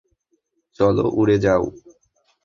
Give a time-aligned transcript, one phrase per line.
[0.79, 1.63] চলো, উড়ে যাও!